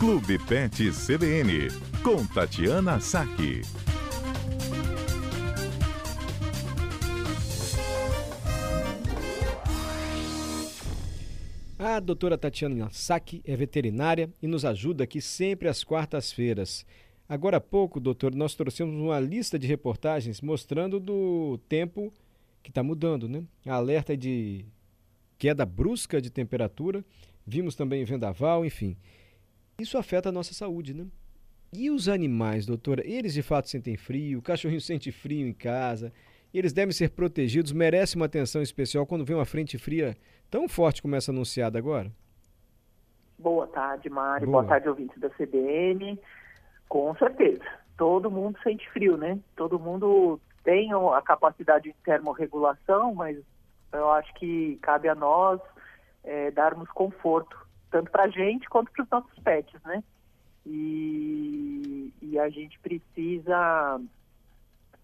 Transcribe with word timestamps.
Clube 0.00 0.38
Pet 0.38 0.90
CBN, 0.92 1.68
com 2.02 2.26
Tatiana 2.26 2.98
Saque. 3.00 3.60
A 11.78 12.00
doutora 12.00 12.38
Tatiana 12.38 12.88
Saque 12.90 13.42
é 13.44 13.54
veterinária 13.54 14.32
e 14.42 14.46
nos 14.46 14.64
ajuda 14.64 15.04
aqui 15.04 15.20
sempre 15.20 15.68
às 15.68 15.84
quartas-feiras. 15.84 16.86
Agora 17.28 17.58
há 17.58 17.60
pouco, 17.60 18.00
doutor, 18.00 18.34
nós 18.34 18.54
trouxemos 18.54 18.94
uma 18.94 19.20
lista 19.20 19.58
de 19.58 19.66
reportagens 19.66 20.40
mostrando 20.40 20.98
do 20.98 21.60
tempo 21.68 22.10
que 22.62 22.70
está 22.70 22.82
mudando, 22.82 23.28
né? 23.28 23.44
A 23.66 23.74
alerta 23.74 24.16
de 24.16 24.64
queda 25.36 25.66
brusca 25.66 26.22
de 26.22 26.30
temperatura, 26.30 27.04
vimos 27.46 27.74
também 27.74 28.02
vendaval, 28.02 28.64
enfim. 28.64 28.96
Isso 29.80 29.96
afeta 29.96 30.28
a 30.28 30.32
nossa 30.32 30.52
saúde, 30.52 30.92
né? 30.92 31.06
E 31.72 31.90
os 31.90 32.06
animais, 32.06 32.66
doutora, 32.66 33.02
eles 33.06 33.32
de 33.32 33.42
fato 33.42 33.70
sentem 33.70 33.96
frio, 33.96 34.38
o 34.38 34.42
cachorrinho 34.42 34.80
sente 34.82 35.10
frio 35.10 35.46
em 35.46 35.54
casa, 35.54 36.12
eles 36.52 36.72
devem 36.72 36.92
ser 36.92 37.10
protegidos, 37.10 37.72
merecem 37.72 38.20
uma 38.20 38.26
atenção 38.26 38.60
especial 38.60 39.06
quando 39.06 39.24
vem 39.24 39.36
uma 39.36 39.46
frente 39.46 39.78
fria 39.78 40.14
tão 40.50 40.68
forte 40.68 41.00
como 41.00 41.16
essa 41.16 41.30
anunciada 41.30 41.78
agora? 41.78 42.12
Boa 43.38 43.66
tarde, 43.68 44.10
Mário. 44.10 44.46
Boa, 44.46 44.62
Boa 44.62 44.68
tarde, 44.68 44.88
ouvintes 44.88 45.18
da 45.18 45.30
CBN. 45.30 46.20
Com 46.86 47.14
certeza. 47.14 47.64
Todo 47.96 48.30
mundo 48.30 48.58
sente 48.62 48.86
frio, 48.90 49.16
né? 49.16 49.38
Todo 49.56 49.78
mundo 49.78 50.38
tem 50.62 50.90
a 50.92 51.22
capacidade 51.22 51.84
de 51.84 51.96
termorregulação, 52.04 53.14
mas 53.14 53.38
eu 53.92 54.10
acho 54.10 54.34
que 54.34 54.78
cabe 54.82 55.08
a 55.08 55.14
nós 55.14 55.58
é, 56.22 56.50
darmos 56.50 56.90
conforto 56.90 57.56
tanto 57.90 58.10
para 58.10 58.24
a 58.24 58.28
gente 58.28 58.68
quanto 58.68 58.90
para 58.92 59.02
os 59.02 59.10
nossos 59.10 59.38
pets, 59.40 59.80
né? 59.84 60.02
E, 60.66 62.12
e, 62.22 62.38
a 62.38 62.48
gente 62.48 62.78
precisa 62.80 64.00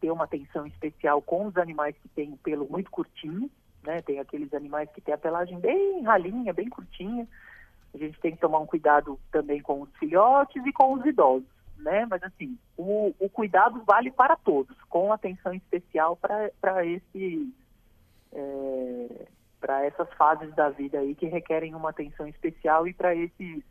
ter 0.00 0.10
uma 0.10 0.24
atenção 0.24 0.66
especial 0.66 1.22
com 1.22 1.46
os 1.46 1.56
animais 1.56 1.96
que 1.96 2.08
têm 2.08 2.32
o 2.32 2.36
pelo 2.36 2.68
muito 2.68 2.90
curtinho, 2.90 3.50
né? 3.82 4.02
Tem 4.02 4.18
aqueles 4.18 4.52
animais 4.52 4.90
que 4.90 5.00
têm 5.00 5.14
a 5.14 5.18
pelagem 5.18 5.58
bem 5.58 6.02
ralinha, 6.02 6.52
bem 6.52 6.68
curtinha. 6.68 7.26
A 7.94 7.98
gente 7.98 8.20
tem 8.20 8.32
que 8.32 8.40
tomar 8.40 8.58
um 8.58 8.66
cuidado 8.66 9.18
também 9.32 9.60
com 9.60 9.80
os 9.80 9.96
filhotes 9.96 10.64
e 10.64 10.72
com 10.72 10.92
os 10.92 11.04
idosos, 11.06 11.48
né? 11.78 12.06
Mas 12.06 12.22
assim, 12.22 12.58
o, 12.76 13.14
o 13.18 13.28
cuidado 13.30 13.82
vale 13.84 14.10
para 14.10 14.36
todos, 14.36 14.76
com 14.84 15.12
atenção 15.12 15.54
especial 15.54 16.16
para 16.16 16.84
esse 16.84 17.52
é, 18.32 19.26
para 19.60 19.84
essas 19.84 20.08
fases 20.14 20.54
da 20.54 20.70
vida 20.70 20.98
aí 20.98 21.14
que 21.14 21.26
requerem 21.26 21.74
uma 21.74 21.90
atenção 21.90 22.26
especial 22.26 22.86
e 22.86 22.92
para 22.92 23.14
esses 23.14 23.62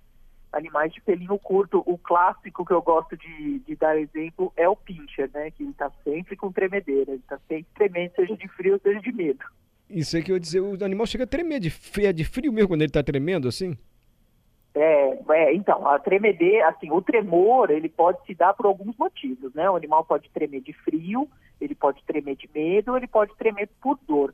animais 0.52 0.94
de 0.94 1.02
pelinho 1.02 1.38
curto. 1.38 1.83
O 1.86 1.97
clássico 1.97 2.66
que 2.66 2.73
eu 2.73 2.81
gosto 2.81 3.16
de, 3.17 3.59
de 3.59 3.75
dar 3.75 3.97
exemplo 3.97 4.52
é 4.56 4.67
o 4.67 4.75
pincher, 4.75 5.30
né? 5.33 5.52
Que 5.52 5.63
está 5.63 5.91
sempre 6.03 6.36
com 6.36 6.52
tremedeira, 6.52 7.11
ele 7.11 7.22
está 7.22 7.38
sempre 7.47 7.67
tremendo, 7.75 8.13
seja 8.16 8.36
de 8.36 8.47
frio, 8.50 8.80
seja 8.81 9.00
de 9.00 9.11
medo. 9.11 9.44
Isso 9.89 10.17
é 10.17 10.22
que 10.22 10.31
eu 10.31 10.36
ia 10.36 10.39
dizer, 10.39 10.61
o 10.61 10.83
animal 10.83 11.06
chega 11.06 11.25
a 11.25 11.28
tremer 11.28 11.59
de 11.59 11.69
frio, 11.69 12.08
é 12.08 12.13
de 12.13 12.23
frio 12.23 12.52
mesmo 12.52 12.69
quando 12.69 12.81
ele 12.81 12.89
está 12.89 13.03
tremendo 13.03 13.47
assim? 13.47 13.78
É, 14.73 15.19
é, 15.31 15.53
então, 15.53 15.88
a 15.88 15.97
tremedeira, 16.00 16.67
assim, 16.67 16.91
o 16.91 17.02
tremor, 17.02 17.69
ele 17.69 17.88
pode 17.88 18.17
se 18.25 18.33
dar 18.33 18.53
por 18.53 18.66
alguns 18.66 18.97
motivos, 18.97 19.53
né? 19.53 19.69
O 19.69 19.75
animal 19.75 20.03
pode 20.03 20.30
tremer 20.31 20.61
de 20.61 20.73
frio, 20.73 21.30
ele 21.61 21.75
pode 21.75 22.03
tremer 22.03 22.36
de 22.36 22.50
medo, 22.53 22.97
ele 22.97 23.08
pode 23.08 23.33
tremer 23.38 23.69
por 23.81 23.97
dor. 24.06 24.33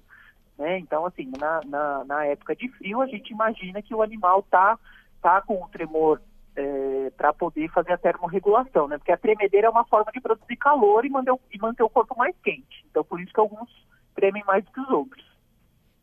Né? 0.62 0.78
Então, 0.78 1.08
assim, 1.08 1.32
na, 1.40 1.60
na, 1.66 2.06
na, 2.06 2.26
época 2.26 2.56
de 2.56 2.70
frio, 2.70 3.02
a 3.02 3.08
gente 3.08 3.32
imagina 3.32 3.82
que 3.82 3.96
o 3.96 4.04
animal 4.04 4.42
está 4.42 4.78
tá 5.20 5.42
com 5.42 5.56
o 5.56 5.68
tremor 5.70 6.22
é, 6.56 7.12
para 7.18 7.34
poder 7.34 7.68
fazer 7.72 7.94
a 7.94 7.98
termorregulação, 7.98 8.88
né? 8.88 9.00
Porque 9.00 9.12
a 9.12 9.18
tremedeira 9.18 9.66
é 9.66 9.70
uma 9.72 9.86
forma 9.86 10.12
de 10.12 10.22
produzir 10.22 10.56
calor 10.58 11.04
e 11.04 11.10
manter, 11.10 11.34
e 11.52 11.58
manter 11.58 11.82
o 11.82 11.90
corpo 11.90 12.16
mais 12.16 12.36
quente. 12.44 12.86
Então, 12.92 13.04
por 13.04 13.20
isso 13.20 13.34
que 13.34 13.40
alguns 13.40 13.72
tremem 14.14 14.44
mais 14.46 14.64
que 14.70 14.80
os 14.80 14.90
outros. 14.92 15.26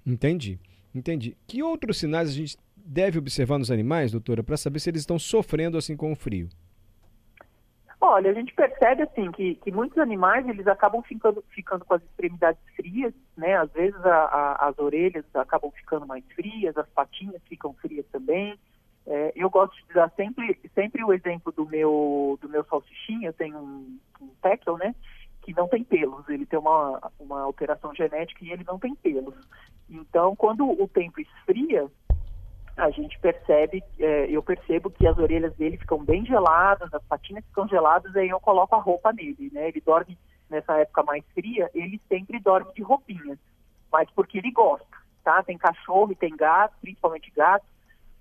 Entendi, 0.04 0.58
entendi. 0.92 1.36
Que 1.46 1.62
outros 1.62 1.98
sinais 1.98 2.28
a 2.28 2.32
gente 2.32 2.58
deve 2.76 3.16
observar 3.16 3.60
nos 3.60 3.70
animais, 3.70 4.10
doutora, 4.10 4.42
para 4.42 4.56
saber 4.56 4.80
se 4.80 4.90
eles 4.90 5.02
estão 5.02 5.20
sofrendo 5.20 5.78
assim 5.78 5.96
com 5.96 6.10
o 6.10 6.16
frio? 6.16 6.48
Olha, 8.00 8.30
a 8.30 8.34
gente 8.34 8.54
percebe 8.54 9.02
assim 9.02 9.30
que, 9.32 9.56
que 9.56 9.72
muitos 9.72 9.98
animais 9.98 10.46
eles 10.48 10.68
acabam 10.68 11.02
ficando, 11.02 11.42
ficando 11.50 11.84
com 11.84 11.94
as 11.94 12.02
extremidades 12.02 12.60
frias, 12.76 13.12
né? 13.36 13.56
Às 13.56 13.72
vezes 13.72 14.00
a, 14.06 14.24
a, 14.24 14.68
as 14.68 14.78
orelhas 14.78 15.24
acabam 15.34 15.70
ficando 15.72 16.06
mais 16.06 16.24
frias, 16.32 16.76
as 16.76 16.88
patinhas 16.90 17.42
ficam 17.48 17.74
frias 17.74 18.06
também. 18.12 18.56
É, 19.04 19.32
eu 19.34 19.50
gosto 19.50 19.74
de 19.88 19.94
dar 19.94 20.10
sempre, 20.10 20.56
sempre 20.74 21.02
o 21.02 21.12
exemplo 21.12 21.50
do 21.50 21.66
meu 21.66 22.38
do 22.40 22.48
meu 22.48 22.62
salsichinha, 22.64 23.32
tem 23.32 23.52
um, 23.54 23.98
um 24.20 24.28
tackle, 24.40 24.76
né? 24.76 24.94
Que 25.42 25.52
não 25.52 25.66
tem 25.66 25.82
pelos, 25.82 26.28
ele 26.28 26.46
tem 26.46 26.58
uma, 26.58 27.10
uma 27.18 27.40
alteração 27.40 27.92
genética 27.94 28.44
e 28.44 28.52
ele 28.52 28.64
não 28.64 28.78
tem 28.78 28.94
pelos. 28.94 29.34
Então, 29.90 30.36
quando 30.36 30.70
o 30.70 30.86
tempo 30.86 31.20
esfria, 31.20 31.88
a 32.78 32.90
gente 32.90 33.18
percebe, 33.18 33.82
é, 33.98 34.26
eu 34.30 34.40
percebo 34.40 34.88
que 34.88 35.06
as 35.06 35.18
orelhas 35.18 35.54
dele 35.56 35.76
ficam 35.76 36.02
bem 36.04 36.24
geladas, 36.24 36.92
as 36.94 37.02
patinhas 37.02 37.44
ficam 37.46 37.66
geladas, 37.66 38.14
aí 38.14 38.28
eu 38.28 38.38
coloco 38.38 38.74
a 38.76 38.78
roupa 38.78 39.12
nele, 39.12 39.50
né? 39.52 39.68
Ele 39.68 39.80
dorme 39.80 40.16
nessa 40.48 40.78
época 40.78 41.02
mais 41.02 41.24
fria, 41.34 41.68
ele 41.74 42.00
sempre 42.08 42.38
dorme 42.38 42.72
de 42.72 42.82
roupinhas, 42.82 43.38
mas 43.90 44.08
porque 44.12 44.38
ele 44.38 44.52
gosta, 44.52 44.86
tá? 45.24 45.42
Tem 45.42 45.58
cachorro 45.58 46.12
e 46.12 46.16
tem 46.16 46.34
gato, 46.36 46.76
principalmente 46.80 47.32
gato, 47.34 47.66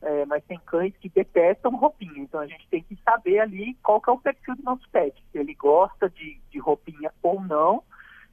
é, 0.01 0.25
mas 0.25 0.43
tem 0.45 0.59
cães 0.65 0.95
que 0.97 1.07
detestam 1.07 1.75
roupinha, 1.75 2.19
então 2.23 2.39
a 2.39 2.47
gente 2.47 2.67
tem 2.67 2.81
que 2.81 2.97
saber 3.03 3.39
ali 3.39 3.75
qual 3.83 4.01
que 4.01 4.09
é 4.09 4.13
o 4.13 4.19
perfil 4.19 4.55
do 4.55 4.63
nosso 4.63 4.89
pet, 4.89 5.15
se 5.31 5.37
ele 5.37 5.53
gosta 5.53 6.09
de, 6.09 6.41
de 6.49 6.57
roupinha 6.57 7.11
ou 7.21 7.39
não, 7.39 7.83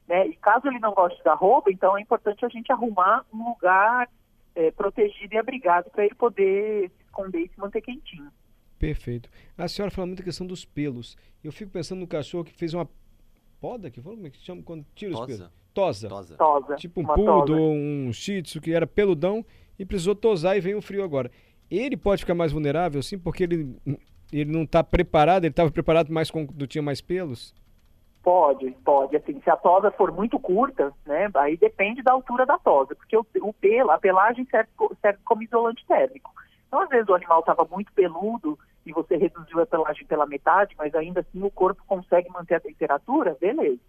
né? 0.07 0.25
E 0.27 0.35
caso 0.37 0.67
ele 0.67 0.79
não 0.79 0.93
goste 0.93 1.23
da 1.23 1.35
roupa, 1.35 1.71
então 1.71 1.95
é 1.95 2.01
importante 2.01 2.43
a 2.43 2.49
gente 2.49 2.71
arrumar 2.71 3.23
um 3.31 3.49
lugar 3.49 4.09
é, 4.55 4.71
protegido 4.71 5.35
e 5.35 5.37
abrigado 5.37 5.89
para 5.91 6.05
ele 6.05 6.15
poder 6.15 6.89
se 6.89 7.03
esconder 7.03 7.39
e 7.39 7.49
se 7.49 7.59
manter 7.59 7.81
quentinho. 7.81 8.31
Perfeito. 8.79 9.29
A 9.57 9.67
senhora 9.67 9.91
fala 9.91 10.07
muito 10.07 10.19
da 10.19 10.25
questão 10.25 10.47
dos 10.47 10.65
pelos. 10.65 11.17
Eu 11.43 11.51
fico 11.51 11.71
pensando 11.71 11.99
no 11.99 12.07
cachorro 12.07 12.43
que 12.43 12.53
fez 12.53 12.73
uma 12.73 12.89
poda, 13.59 13.89
que 13.89 14.01
como 14.01 14.27
é 14.27 14.29
que 14.29 14.37
chama 14.37 14.61
quando 14.63 14.85
tira 14.95 15.13
os 15.13 15.25
pelos? 15.25 15.49
Tosa. 15.73 16.07
Tosa. 16.07 16.35
tosa. 16.37 16.75
Tipo 16.75 17.01
um 17.01 17.05
poodle, 17.05 17.71
um 17.71 18.11
shih 18.13 18.41
tzu 18.41 18.61
que 18.61 18.71
era 18.71 18.87
peludão 18.87 19.45
e 19.77 19.85
precisou 19.85 20.15
tosar 20.15 20.57
e 20.57 20.61
vem 20.61 20.75
o 20.75 20.81
frio 20.81 21.03
agora. 21.03 21.29
Ele 21.69 21.97
pode 21.97 22.21
ficar 22.21 22.35
mais 22.35 22.51
vulnerável, 22.51 23.01
sim, 23.01 23.17
porque 23.17 23.43
ele, 23.43 23.75
ele 24.31 24.51
não 24.51 24.63
está 24.63 24.83
preparado, 24.83 25.43
ele 25.43 25.51
estava 25.51 25.71
preparado 25.71 26.11
mais 26.11 26.29
quando 26.31 26.67
tinha 26.67 26.81
mais 26.81 27.01
pelos? 27.01 27.53
Pode, 28.25 28.71
pode. 28.83 29.15
Assim, 29.15 29.39
se 29.39 29.49
a 29.51 29.55
tosa 29.55 29.91
for 29.91 30.11
muito 30.11 30.39
curta, 30.39 30.91
né, 31.05 31.29
aí 31.35 31.55
depende 31.55 32.01
da 32.01 32.11
altura 32.11 32.43
da 32.43 32.57
tosa, 32.57 32.95
porque 32.95 33.15
o, 33.15 33.23
o 33.39 33.53
pelo, 33.53 33.91
a 33.91 33.99
pelagem 33.99 34.47
serve, 34.49 34.67
serve 34.99 35.19
como 35.23 35.43
isolante 35.43 35.85
térmico. 35.85 36.33
Então, 36.67 36.81
às 36.81 36.89
vezes 36.89 37.07
o 37.07 37.13
animal 37.13 37.41
estava 37.41 37.67
muito 37.69 37.93
peludo 37.93 38.57
e 38.83 38.91
você 38.91 39.15
reduziu 39.15 39.61
a 39.61 39.65
pelagem 39.67 40.07
pela 40.07 40.25
metade, 40.25 40.73
mas 40.75 40.95
ainda 40.95 41.19
assim 41.19 41.43
o 41.43 41.51
corpo 41.51 41.83
consegue 41.85 42.27
manter 42.31 42.55
a 42.55 42.59
temperatura, 42.59 43.37
beleza. 43.39 43.79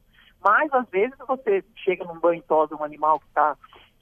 Mas 0.45 0.71
às 0.75 0.87
vezes 0.91 1.17
você 1.27 1.65
chega 1.75 2.05
num 2.05 2.21
banho 2.21 2.43
tosa 2.43 2.77
um 2.77 2.85
animal 2.85 3.19
que 3.19 3.29
está 3.29 3.57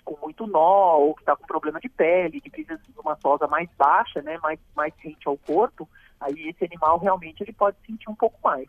com 0.04 0.18
muito 0.20 0.48
nó 0.48 0.96
ou 0.96 1.14
que 1.14 1.22
está 1.22 1.36
com 1.36 1.46
problema 1.46 1.78
de 1.78 1.88
pele, 1.88 2.40
que 2.40 2.50
precisa 2.50 2.76
de 2.76 2.98
uma 2.98 3.14
tosa 3.14 3.46
mais 3.46 3.70
baixa, 3.78 4.20
né, 4.20 4.36
mais, 4.42 4.58
mais 4.74 4.92
rente 4.98 5.28
ao 5.28 5.38
corpo, 5.38 5.88
aí 6.20 6.48
esse 6.48 6.64
animal 6.64 6.98
realmente 6.98 7.40
ele 7.44 7.52
pode 7.52 7.76
sentir 7.86 8.10
um 8.10 8.16
pouco 8.16 8.36
mais. 8.42 8.68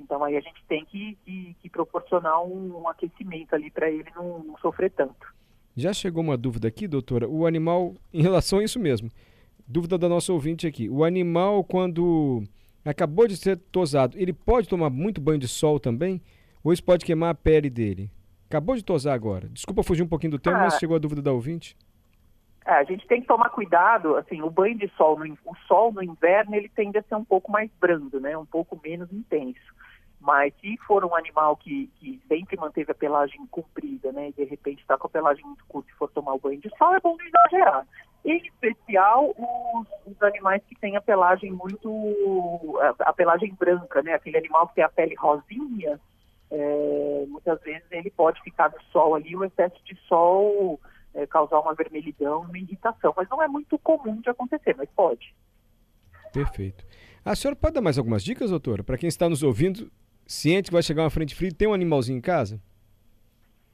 Então 0.00 0.24
aí 0.24 0.36
a 0.36 0.40
gente 0.40 0.62
tem 0.68 0.84
que, 0.84 1.16
que, 1.24 1.56
que 1.60 1.68
proporcionar 1.68 2.42
um, 2.42 2.80
um, 2.80 2.88
aquecimento 2.88 3.54
ali 3.54 3.70
para 3.70 3.90
ele 3.90 4.06
não, 4.14 4.40
não, 4.40 4.58
sofrer 4.58 4.90
tanto. 4.90 5.32
Já 5.76 5.92
chegou 5.92 6.22
uma 6.22 6.36
dúvida 6.36 6.68
aqui, 6.68 6.88
doutora? 6.88 7.28
O 7.28 7.46
animal, 7.46 7.94
em 8.12 8.22
relação 8.22 8.58
a 8.58 8.64
isso 8.64 8.78
mesmo, 8.78 9.10
dúvida 9.66 9.96
da 9.96 10.08
nossa 10.08 10.32
ouvinte 10.32 10.66
aqui. 10.66 10.88
O 10.88 11.04
animal, 11.04 11.62
quando 11.62 12.42
acabou 12.84 13.26
de 13.26 13.36
ser 13.36 13.56
tosado, 13.56 14.18
ele 14.18 14.32
pode 14.32 14.68
tomar 14.68 14.90
muito 14.90 15.20
banho 15.20 15.38
de 15.38 15.48
sol 15.48 15.78
também? 15.78 16.20
Ou 16.64 16.72
isso 16.72 16.84
pode 16.84 17.04
queimar 17.04 17.30
a 17.30 17.34
pele 17.34 17.70
dele? 17.70 18.10
Acabou 18.48 18.74
de 18.74 18.84
tosar 18.84 19.14
agora. 19.14 19.48
Desculpa 19.48 19.82
fugir 19.82 20.02
um 20.02 20.08
pouquinho 20.08 20.32
do 20.32 20.38
tema, 20.38 20.58
ah, 20.58 20.60
mas 20.64 20.78
chegou 20.78 20.96
a 20.96 20.98
dúvida 20.98 21.22
da 21.22 21.32
ouvinte. 21.32 21.76
É, 22.66 22.72
a 22.72 22.84
gente 22.84 23.06
tem 23.06 23.20
que 23.20 23.26
tomar 23.26 23.48
cuidado, 23.50 24.16
assim, 24.16 24.42
o 24.42 24.50
banho 24.50 24.76
de 24.76 24.88
sol, 24.96 25.18
no, 25.18 25.38
o 25.46 25.56
sol 25.66 25.92
no 25.92 26.02
inverno, 26.02 26.54
ele 26.54 26.68
tende 26.68 26.98
a 26.98 27.02
ser 27.02 27.14
um 27.14 27.24
pouco 27.24 27.50
mais 27.50 27.70
brando, 27.80 28.20
né? 28.20 28.36
Um 28.36 28.44
pouco 28.44 28.78
menos 28.84 29.10
intenso. 29.12 29.60
Mas 30.20 30.52
se 30.60 30.76
for 30.86 31.02
um 31.04 31.14
animal 31.14 31.56
que, 31.56 31.90
que 31.98 32.20
sempre 32.28 32.56
manteve 32.58 32.92
a 32.92 32.94
pelagem 32.94 33.46
comprida, 33.46 34.12
né, 34.12 34.28
e 34.28 34.32
de 34.32 34.44
repente 34.44 34.82
está 34.82 34.98
com 34.98 35.06
a 35.06 35.10
pelagem 35.10 35.44
muito 35.44 35.64
curta 35.66 35.90
e 35.90 35.94
for 35.94 36.10
tomar 36.10 36.34
o 36.34 36.38
banho 36.38 36.60
de 36.60 36.68
sol, 36.76 36.94
é 36.94 37.00
bom 37.00 37.16
não 37.16 37.26
exagerar. 37.26 37.86
Em 38.22 38.36
especial 38.36 39.30
os, 39.30 39.88
os, 40.06 40.22
animais 40.22 40.62
que 40.68 40.78
têm 40.78 40.94
a 40.94 41.00
pelagem 41.00 41.50
muito, 41.52 42.78
a, 42.80 43.08
a, 43.08 43.12
pelagem 43.14 43.54
branca, 43.54 44.02
né, 44.02 44.12
aquele 44.12 44.36
animal 44.36 44.68
que 44.68 44.74
tem 44.74 44.84
a 44.84 44.90
pele 44.90 45.14
rosinha, 45.14 45.98
é, 46.50 47.24
muitas 47.26 47.58
vezes 47.62 47.90
ele 47.90 48.10
pode 48.10 48.42
ficar 48.42 48.70
no 48.70 48.82
sol 48.92 49.14
ali, 49.14 49.34
o 49.34 49.44
excesso 49.44 49.82
de 49.86 49.96
sol 50.06 50.78
é, 51.14 51.26
causar 51.26 51.60
uma 51.60 51.74
vermelhidão, 51.74 52.42
uma 52.42 52.58
irritação, 52.58 53.14
mas 53.16 53.28
não 53.30 53.42
é 53.42 53.48
muito 53.48 53.78
comum 53.78 54.20
de 54.20 54.28
acontecer, 54.28 54.74
mas 54.76 54.88
pode. 54.90 55.34
Perfeito. 56.30 56.84
A 57.24 57.34
senhora 57.34 57.56
pode 57.56 57.74
dar 57.74 57.80
mais 57.80 57.98
algumas 57.98 58.22
dicas, 58.22 58.50
doutora? 58.50 58.84
Para 58.84 58.98
quem 58.98 59.08
está 59.08 59.28
nos 59.28 59.42
ouvindo, 59.42 59.90
ciente 60.30 60.70
que 60.70 60.74
vai 60.74 60.82
chegar 60.82 61.02
uma 61.02 61.10
frente 61.10 61.34
fria, 61.34 61.50
tem 61.52 61.66
um 61.66 61.74
animalzinho 61.74 62.18
em 62.18 62.20
casa? 62.20 62.60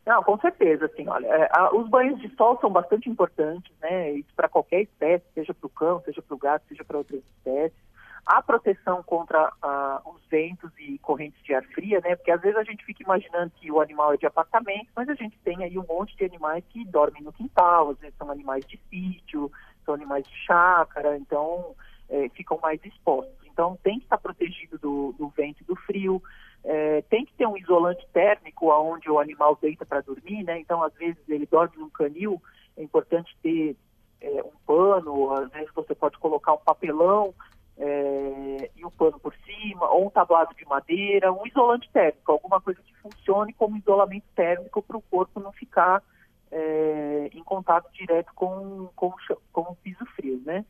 Não, 0.07 0.23
com 0.23 0.39
certeza, 0.39 0.87
assim, 0.87 1.07
olha, 1.09 1.27
é, 1.27 1.49
a, 1.53 1.75
os 1.75 1.89
banhos 1.89 2.21
de 2.21 2.35
sol 2.37 2.57
são 2.61 2.71
bastante 2.71 3.11
importantes, 3.11 3.73
né? 3.81 4.13
Isso 4.13 4.33
para 4.37 4.49
qualquer 4.49 4.83
espécie, 4.83 5.25
seja 5.35 5.53
para 5.53 5.67
o 5.67 5.71
cão, 5.71 6.01
seja 6.05 6.23
para 6.23 6.35
o 6.35 6.39
gato, 6.39 6.65
seja 6.69 6.85
para 6.85 6.99
outras 6.99 7.21
espécies. 7.25 7.77
A 8.25 8.41
proteção 8.41 9.03
contra 9.03 9.49
uh, 9.49 10.11
os 10.15 10.25
ventos 10.29 10.71
e 10.79 10.99
correntes 10.99 11.43
de 11.45 11.55
ar 11.55 11.65
fria, 11.65 12.01
né? 12.01 12.17
Porque 12.17 12.31
às 12.31 12.41
vezes 12.41 12.57
a 12.57 12.65
gente 12.65 12.85
fica 12.85 13.03
imaginando 13.03 13.53
que 13.57 13.71
o 13.71 13.81
animal 13.81 14.15
é 14.15 14.17
de 14.17 14.27
apartamento, 14.27 14.89
mas 14.95 15.09
a 15.09 15.15
gente 15.15 15.37
tem 15.41 15.63
aí 15.63 15.77
um 15.77 15.87
monte 15.87 16.17
de 16.17 16.25
animais 16.25 16.65
que 16.71 16.85
dormem 16.85 17.23
no 17.23 17.33
quintal, 17.33 17.91
às 17.91 17.99
vezes 17.99 18.17
são 18.17 18.31
animais 18.31 18.65
de 18.65 18.81
sítio, 18.89 19.51
são 19.85 19.95
animais 19.95 20.25
de 20.27 20.37
chácara, 20.45 21.17
então 21.17 21.75
é, 22.09 22.29
ficam 22.31 22.59
mais 22.63 22.85
expostos. 22.85 23.35
Então 23.45 23.79
tem 23.83 23.99
que 23.99 24.05
estar 24.05 24.19
protegido 24.19 24.79
do, 24.79 25.15
do 25.19 25.29
vento 25.31 25.63
e 25.63 25.65
do 25.65 25.75
frio. 25.75 26.23
É, 26.69 27.01
tem 27.03 27.25
que 27.25 27.33
ter 27.35 27.47
um 27.47 27.57
isolante 27.57 28.05
térmico 28.13 28.73
aonde 28.73 29.09
o 29.09 29.21
animal 29.21 29.57
deita 29.61 29.87
para 29.87 30.01
dormir, 30.01 30.43
né? 30.43 30.59
Então, 30.59 30.83
às 30.83 30.93
vezes, 30.95 31.23
ele 31.29 31.47
dorme 31.47 31.77
num 31.77 31.89
canil, 31.89 32.43
é 32.77 32.83
importante 32.83 33.37
ter 33.41 33.77
é, 34.21 34.43
um 34.43 34.51
pano, 34.67 35.33
às 35.33 35.49
vezes 35.51 35.71
você 35.73 35.95
pode 35.95 36.19
colocar 36.19 36.55
um 36.55 36.59
papelão 36.59 37.33
é, 37.79 38.71
e 38.75 38.85
um 38.85 38.91
pano 38.91 39.19
por 39.21 39.33
cima, 39.45 39.89
ou 39.91 40.07
um 40.07 40.11
tablado 40.11 40.55
de 40.57 40.67
madeira, 40.67 41.33
um 41.33 41.47
isolante 41.47 41.89
térmico, 41.93 42.33
alguma 42.33 42.61
coisa 42.61 42.81
que 42.83 42.95
funcione 42.97 43.53
como 43.53 43.77
isolamento 43.77 44.27
térmico 44.35 44.83
para 44.83 44.97
o 44.97 45.03
corpo 45.03 45.39
não 45.39 45.53
ficar 45.53 46.03
é, 46.51 47.31
em 47.33 47.45
contato 47.45 47.89
direto 47.93 48.33
com, 48.35 48.89
com, 48.97 49.13
com 49.53 49.61
o 49.61 49.77
piso 49.77 50.05
frio, 50.17 50.43
né? 50.45 50.65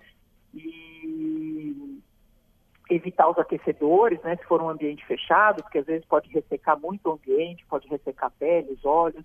E 0.53 1.56
evitar 2.89 3.29
os 3.29 3.39
aquecedores, 3.39 4.21
né, 4.23 4.37
se 4.37 4.45
for 4.45 4.63
um 4.63 4.69
ambiente 4.69 5.05
fechado, 5.07 5.63
porque 5.63 5.79
às 5.79 5.87
vezes 5.87 6.07
pode 6.07 6.29
ressecar 6.31 6.79
muito 6.79 7.09
o 7.09 7.13
ambiente, 7.13 7.67
pode 7.67 7.89
ressecar 7.89 8.29
a 8.29 8.31
pele, 8.31 8.73
os 8.73 8.85
olhos. 8.85 9.25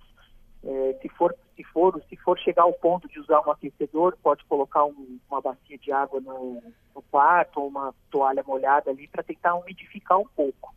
É, 0.63 1.00
se 1.02 1.10
for 1.10 1.36
se 1.56 1.63
for 1.63 2.02
se 2.08 2.16
for 2.18 2.38
chegar 2.40 2.63
ao 2.63 2.74
ponto 2.74 3.08
de 3.08 3.19
usar 3.19 3.42
um 3.42 3.52
aquecedor, 3.52 4.16
pode 4.22 4.44
colocar 4.46 4.86
um, 4.86 5.19
uma 5.30 5.42
bacia 5.42 5.78
de 5.78 5.92
água 5.92 6.19
no, 6.19 6.62
no 6.96 7.02
quarto 7.04 7.62
ou 7.62 7.68
uma 7.68 7.94
toalha 8.12 8.44
molhada 8.44 8.92
ali 8.92 9.08
para 9.08 9.24
tentar 9.24 9.56
umidificar 9.56 10.19
um 10.19 10.28
pouco. 10.36 10.74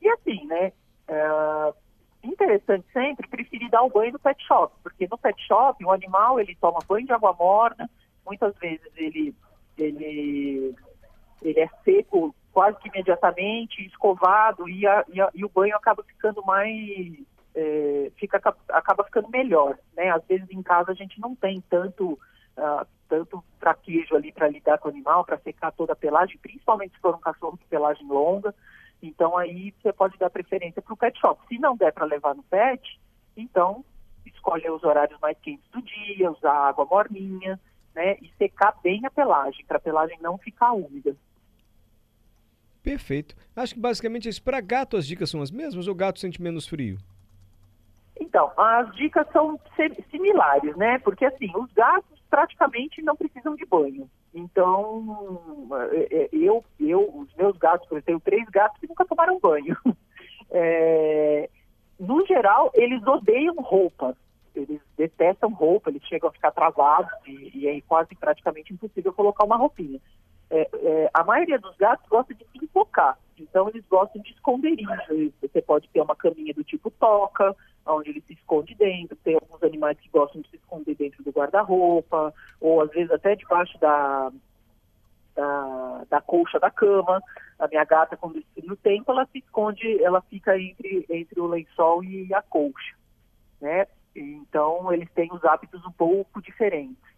E 0.00 0.08
assim, 0.08 0.46
né? 0.46 0.72
É, 1.08 1.74
interessante 2.22 2.86
sempre 2.92 3.28
preferir 3.28 3.70
dar 3.70 3.82
o 3.82 3.90
banho 3.90 4.12
no 4.12 4.18
pet 4.18 4.44
shop, 4.44 4.74
porque 4.82 5.06
no 5.08 5.18
pet 5.18 5.40
shop 5.46 5.84
o 5.84 5.92
animal 5.92 6.40
ele 6.40 6.56
toma 6.60 6.78
banho 6.88 7.06
de 7.06 7.12
água 7.12 7.32
morna, 7.32 7.88
muitas 8.24 8.56
vezes 8.58 8.90
ele 8.96 9.34
ele 9.78 10.74
ele 11.42 11.60
é 11.60 11.68
seco 11.84 12.34
quase 12.56 12.78
que 12.78 12.88
imediatamente, 12.88 13.84
escovado, 13.84 14.66
e, 14.66 14.86
a, 14.86 15.04
e, 15.12 15.20
a, 15.20 15.30
e 15.34 15.44
o 15.44 15.48
banho 15.50 15.76
acaba 15.76 16.02
ficando 16.02 16.42
mais. 16.42 16.72
É, 17.54 18.10
fica, 18.16 18.38
acaba 18.70 19.04
ficando 19.04 19.28
melhor. 19.28 19.78
Né? 19.94 20.08
Às 20.10 20.24
vezes 20.24 20.48
em 20.50 20.62
casa 20.62 20.92
a 20.92 20.94
gente 20.94 21.20
não 21.20 21.36
tem 21.36 21.62
tanto, 21.68 22.12
uh, 22.12 22.86
tanto 23.10 23.44
traquejo 23.60 24.16
ali 24.16 24.32
para 24.32 24.48
lidar 24.48 24.78
com 24.78 24.88
o 24.88 24.90
animal, 24.90 25.22
para 25.22 25.36
secar 25.36 25.70
toda 25.72 25.92
a 25.92 25.96
pelagem, 25.96 26.38
principalmente 26.38 26.94
se 26.94 27.00
for 27.00 27.14
um 27.14 27.20
cachorro 27.20 27.58
de 27.58 27.64
pelagem 27.66 28.06
longa. 28.06 28.54
Então 29.02 29.36
aí 29.36 29.74
você 29.82 29.92
pode 29.92 30.16
dar 30.16 30.30
preferência 30.30 30.80
para 30.80 30.94
o 30.94 30.96
pet 30.96 31.20
shop. 31.20 31.38
Se 31.48 31.58
não 31.58 31.76
der 31.76 31.92
para 31.92 32.06
levar 32.06 32.34
no 32.34 32.42
pet, 32.42 32.98
então 33.36 33.84
escolhe 34.24 34.70
os 34.70 34.82
horários 34.82 35.20
mais 35.20 35.38
quentes 35.40 35.68
do 35.70 35.82
dia, 35.82 36.30
usar 36.30 36.68
água 36.68 36.86
morninha, 36.86 37.60
né? 37.94 38.16
E 38.22 38.32
secar 38.38 38.74
bem 38.82 39.04
a 39.04 39.10
pelagem, 39.10 39.62
para 39.66 39.76
a 39.76 39.80
pelagem 39.80 40.18
não 40.22 40.38
ficar 40.38 40.72
úmida. 40.72 41.14
Perfeito. 42.86 43.34
Acho 43.56 43.74
que 43.74 43.80
basicamente 43.80 44.28
é 44.28 44.30
isso. 44.30 44.40
Para 44.40 44.60
gato 44.60 44.96
as 44.96 45.04
dicas 45.04 45.28
são 45.28 45.42
as 45.42 45.50
mesmas 45.50 45.88
ou 45.88 45.94
gato 45.94 46.20
sente 46.20 46.40
menos 46.40 46.68
frio? 46.68 46.98
Então, 48.20 48.52
as 48.56 48.94
dicas 48.94 49.26
são 49.32 49.58
similares, 50.08 50.76
né? 50.76 50.96
Porque 51.00 51.24
assim, 51.24 51.50
os 51.56 51.72
gatos 51.72 52.16
praticamente 52.30 53.02
não 53.02 53.16
precisam 53.16 53.56
de 53.56 53.66
banho. 53.66 54.08
Então, 54.32 55.68
é, 55.90 56.16
é, 56.16 56.28
eu, 56.32 56.64
eu, 56.78 57.00
os 57.12 57.34
meus 57.34 57.56
gatos, 57.56 57.90
eu 57.90 58.00
tenho 58.02 58.20
três 58.20 58.48
gatos 58.50 58.78
que 58.78 58.86
nunca 58.86 59.04
tomaram 59.04 59.40
banho. 59.40 59.76
É, 60.48 61.50
no 61.98 62.24
geral, 62.24 62.70
eles 62.72 63.04
odeiam 63.04 63.56
roupa. 63.56 64.16
Eles 64.54 64.80
detestam 64.96 65.52
roupa, 65.52 65.90
eles 65.90 66.04
chegam 66.04 66.28
a 66.28 66.32
ficar 66.32 66.52
travados 66.52 67.10
e, 67.26 67.50
e 67.52 67.66
é 67.66 67.80
quase 67.80 68.14
praticamente 68.14 68.72
impossível 68.72 69.12
colocar 69.12 69.42
uma 69.42 69.56
roupinha 69.56 70.00
é, 70.50 70.68
é, 70.72 71.10
a 71.12 71.24
maioria 71.24 71.58
dos 71.58 71.76
gatos 71.76 72.08
gosta 72.08 72.32
de 72.34 72.44
se 72.44 72.64
enfocar, 72.64 73.18
então 73.38 73.68
eles 73.68 73.84
gostam 73.88 74.22
de 74.22 74.30
esconderijo. 74.32 75.32
Você 75.40 75.60
pode 75.60 75.88
ter 75.88 76.00
uma 76.00 76.14
caminha 76.14 76.54
do 76.54 76.62
tipo 76.62 76.90
toca, 76.90 77.54
onde 77.84 78.10
ele 78.10 78.22
se 78.26 78.34
esconde 78.34 78.74
dentro, 78.74 79.16
tem 79.16 79.34
alguns 79.34 79.62
animais 79.62 79.98
que 79.98 80.08
gostam 80.08 80.40
de 80.42 80.50
se 80.50 80.56
esconder 80.56 80.94
dentro 80.94 81.22
do 81.22 81.30
guarda-roupa, 81.30 82.32
ou 82.60 82.80
às 82.80 82.90
vezes 82.90 83.10
até 83.10 83.34
debaixo 83.34 83.78
da, 83.78 84.32
da, 85.34 86.04
da 86.08 86.20
colcha 86.20 86.58
da 86.58 86.70
cama. 86.70 87.20
A 87.58 87.68
minha 87.68 87.84
gata, 87.84 88.16
quando 88.16 88.42
no 88.64 88.76
tempo, 88.76 89.10
ela 89.10 89.26
se 89.26 89.38
esconde, 89.38 90.02
ela 90.02 90.20
fica 90.22 90.58
entre, 90.58 91.06
entre 91.08 91.40
o 91.40 91.46
lençol 91.46 92.04
e 92.04 92.32
a 92.34 92.42
colcha, 92.42 92.94
né? 93.60 93.86
Então, 94.14 94.92
eles 94.92 95.10
têm 95.12 95.28
os 95.32 95.44
hábitos 95.44 95.84
um 95.84 95.92
pouco 95.92 96.40
diferentes. 96.40 97.15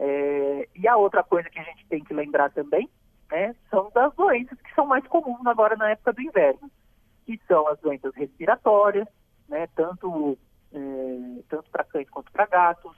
É, 0.00 0.68
e 0.76 0.86
a 0.86 0.96
outra 0.96 1.24
coisa 1.24 1.50
que 1.50 1.58
a 1.58 1.64
gente 1.64 1.84
tem 1.86 2.02
que 2.04 2.14
lembrar 2.14 2.50
também 2.52 2.88
né, 3.30 3.54
são 3.68 3.90
das 3.92 4.14
doenças 4.14 4.56
que 4.60 4.72
são 4.74 4.86
mais 4.86 5.04
comuns 5.08 5.44
agora 5.44 5.76
na 5.76 5.90
época 5.90 6.12
do 6.12 6.22
inverno, 6.22 6.70
que 7.26 7.38
são 7.48 7.66
as 7.66 7.78
doenças 7.80 8.14
respiratórias, 8.14 9.08
né, 9.48 9.66
tanto, 9.74 10.38
é, 10.72 11.42
tanto 11.48 11.68
para 11.70 11.82
cães 11.84 12.08
quanto 12.10 12.30
para 12.30 12.46
gatos. 12.46 12.96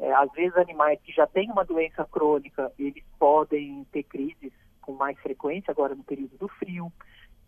É, 0.00 0.12
às 0.14 0.32
vezes 0.32 0.56
animais 0.56 0.98
que 1.02 1.12
já 1.12 1.26
têm 1.26 1.50
uma 1.50 1.64
doença 1.64 2.04
crônica, 2.06 2.72
eles 2.78 3.04
podem 3.18 3.86
ter 3.92 4.02
crises 4.02 4.52
com 4.80 4.92
mais 4.92 5.18
frequência 5.20 5.70
agora 5.70 5.94
no 5.94 6.02
período 6.02 6.36
do 6.36 6.48
frio. 6.48 6.92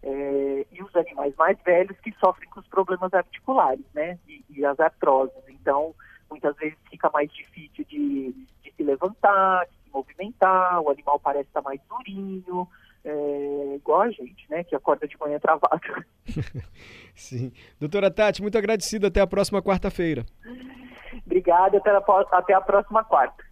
É, 0.04 0.66
e 0.70 0.82
os 0.82 0.94
animais 0.94 1.34
mais 1.36 1.60
velhos 1.62 1.98
que 2.00 2.12
sofrem 2.18 2.48
com 2.50 2.60
os 2.60 2.66
problemas 2.68 3.12
articulares, 3.12 3.84
né, 3.94 4.18
e, 4.28 4.44
e 4.50 4.64
as 4.64 4.78
artroses. 4.78 5.42
Então, 5.48 5.94
muitas 6.30 6.56
vezes 6.56 6.78
fica 6.90 7.10
mais 7.10 7.32
difícil 7.32 7.84
de, 7.84 8.41
levantar, 8.92 9.66
de 9.66 9.76
se 9.84 9.90
movimentar, 9.92 10.80
o 10.80 10.90
animal 10.90 11.18
parece 11.20 11.48
estar 11.48 11.62
mais 11.62 11.80
durinho, 11.88 12.68
é, 13.04 13.74
igual 13.76 14.02
a 14.02 14.10
gente, 14.10 14.46
né, 14.48 14.62
que 14.64 14.74
acorda 14.76 15.06
de 15.06 15.18
manhã 15.18 15.38
travado. 15.38 15.80
Sim. 17.14 17.52
Doutora 17.80 18.10
Tati, 18.10 18.40
muito 18.42 18.56
agradecido. 18.56 19.06
Até 19.06 19.20
a 19.20 19.26
próxima 19.26 19.62
quarta-feira. 19.62 20.24
Obrigada, 21.26 21.78
até 21.78 21.90
a, 21.90 22.02
até 22.32 22.54
a 22.54 22.60
próxima 22.60 23.04
quarta. 23.04 23.44